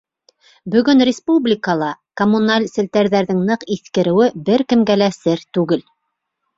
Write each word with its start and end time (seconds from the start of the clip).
Бөгөн 0.75 1.03
республикала 1.09 1.91
коммуналь 2.23 2.67
селтәрҙәрҙең 2.73 3.45
ныҡ 3.53 3.69
иҫкереүе 3.79 4.35
бер 4.53 4.69
кемгә 4.73 5.01
лә 5.03 5.15
сер 5.23 5.49
түгел. 5.57 5.91